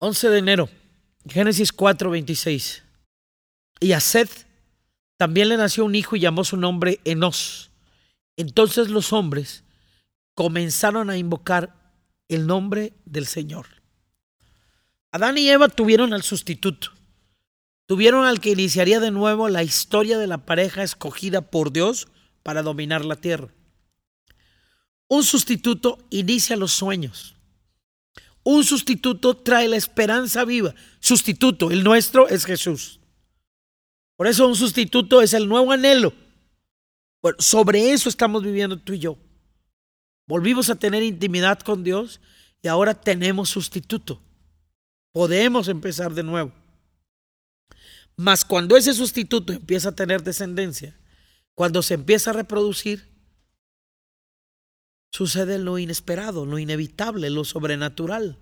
[0.00, 0.68] 11 de enero,
[1.26, 2.84] Génesis 4, 26.
[3.80, 4.46] Y a Seth
[5.16, 7.70] también le nació un hijo y llamó su nombre Enos.
[8.36, 9.64] Entonces los hombres
[10.34, 11.74] comenzaron a invocar
[12.28, 13.66] el nombre del Señor.
[15.10, 16.92] Adán y Eva tuvieron al sustituto.
[17.86, 22.06] Tuvieron al que iniciaría de nuevo la historia de la pareja escogida por Dios
[22.44, 23.48] para dominar la tierra.
[25.08, 27.37] Un sustituto inicia los sueños.
[28.50, 30.74] Un sustituto trae la esperanza viva.
[31.00, 32.98] Sustituto, el nuestro es Jesús.
[34.16, 36.14] Por eso un sustituto es el nuevo anhelo.
[37.38, 39.18] sobre eso estamos viviendo tú y yo.
[40.26, 42.22] Volvimos a tener intimidad con Dios
[42.62, 44.18] y ahora tenemos sustituto.
[45.12, 46.50] Podemos empezar de nuevo.
[48.16, 50.98] Mas cuando ese sustituto empieza a tener descendencia,
[51.54, 53.10] cuando se empieza a reproducir,
[55.10, 58.38] sucede lo inesperado, lo inevitable, lo sobrenatural.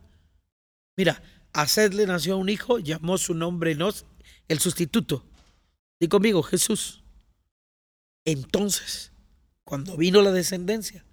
[0.96, 3.76] Mira, a Sed le nació un hijo, llamó su nombre
[4.48, 5.24] el sustituto.
[6.00, 7.02] Di conmigo, Jesús.
[8.24, 9.12] Entonces,
[9.64, 11.04] cuando vino la descendencia,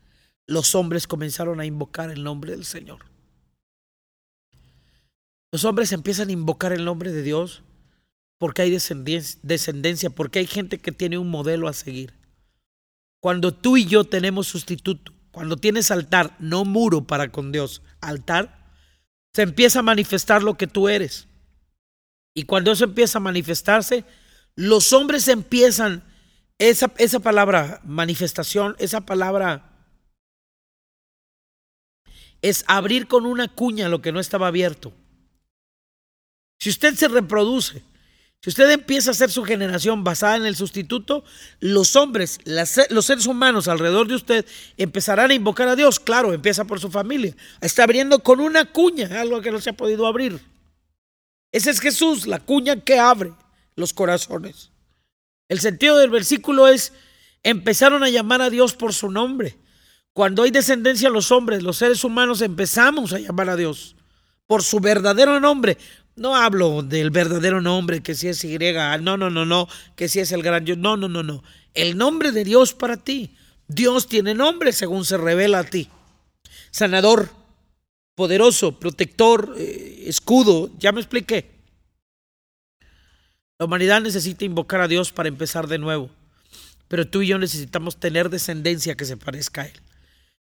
[0.46, 3.06] los hombres comenzaron a invocar el nombre del Señor.
[5.52, 7.64] Los hombres empiezan a invocar el nombre de Dios
[8.40, 12.14] porque hay descendencia, porque hay gente que tiene un modelo a seguir.
[13.22, 18.63] Cuando tú y yo tenemos sustituto, cuando tienes altar, no muro para con Dios, altar,
[19.36, 21.28] se empieza a manifestar lo que tú eres.
[22.36, 24.06] Y cuando eso empieza a manifestarse,
[24.56, 26.04] los hombres empiezan,
[26.60, 29.70] esa, esa palabra manifestación, esa palabra
[32.42, 34.94] es abrir con una cuña lo que no estaba abierto.
[36.60, 37.84] Si usted se reproduce
[38.44, 41.24] si usted empieza a hacer su generación basada en el sustituto,
[41.62, 42.42] los hombres,
[42.90, 45.98] los seres humanos alrededor de usted empezarán a invocar a Dios.
[45.98, 47.34] Claro, empieza por su familia.
[47.62, 50.42] Está abriendo con una cuña, algo que no se ha podido abrir.
[51.54, 53.32] Ese es Jesús, la cuña que abre
[53.78, 54.72] los corazones.
[55.48, 56.92] El sentido del versículo es,
[57.44, 59.58] empezaron a llamar a Dios por su nombre.
[60.12, 63.96] Cuando hay descendencia los hombres, los seres humanos empezamos a llamar a Dios
[64.48, 65.78] por su verdadero nombre,
[66.16, 68.58] no hablo del verdadero nombre, que si es Y,
[69.02, 71.44] no, no, no, no, que si es el gran yo, no, no, no, no.
[71.74, 73.36] El nombre de Dios para ti.
[73.68, 75.90] Dios tiene nombre según se revela a ti.
[76.70, 77.30] Sanador,
[78.16, 81.50] poderoso, protector, eh, escudo, ya me expliqué.
[83.58, 86.10] La humanidad necesita invocar a Dios para empezar de nuevo,
[86.88, 89.80] pero tú y yo necesitamos tener descendencia que se parezca a Él.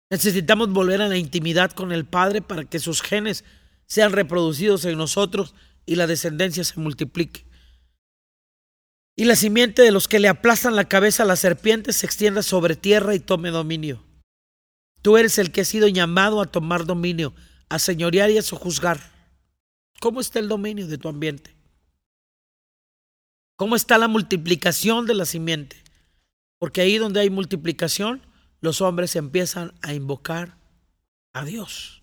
[0.10, 3.44] Necesitamos volver a la intimidad con el Padre para que sus genes
[3.88, 5.56] sean reproducidos en nosotros
[5.86, 7.48] y la descendencia se multiplique.
[9.16, 12.44] Y la simiente de los que le aplastan la cabeza a la serpiente se extienda
[12.44, 14.04] sobre tierra y tome dominio.
[15.02, 17.34] Tú eres el que ha sido llamado a tomar dominio,
[17.70, 19.00] a señorear y a sojuzgar.
[20.00, 21.56] ¿Cómo está el dominio de tu ambiente?
[23.56, 25.78] ¿Cómo está la multiplicación de la simiente?
[26.60, 28.22] Porque ahí donde hay multiplicación,
[28.62, 30.58] los hombres empiezan a invocar
[31.34, 31.97] a Dios.